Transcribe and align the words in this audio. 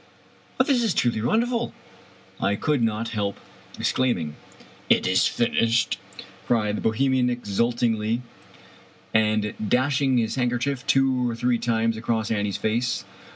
"This 0.65 0.81
is 0.81 0.95
truly 0.95 1.21
wonderful!" 1.21 1.75
I 2.41 2.55
could 2.55 2.81
not 2.81 3.09
help 3.09 3.37
exclaiming. 3.77 4.35
"It 4.89 5.05
is 5.05 5.25
finishied," 5.27 5.97
cried 6.47 6.77
the 6.77 6.81
Bohemian 6.81 7.29
exultingly, 7.29 8.23
and 9.13 9.43
41 9.43 9.43
Irish 9.43 9.43
Mystery 9.43 9.51
Storfes 9.51 9.69
dashing 9.69 10.17
his 10.17 10.35
handkerchief 10.37 10.87
two 10.87 11.29
or 11.29 11.35
three 11.35 11.59
times 11.59 11.97
across 11.97 12.31
Annie's 12.31 12.57
face. 12.57 13.05